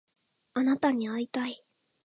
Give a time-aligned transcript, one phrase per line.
[0.55, 1.63] あなたに会いたい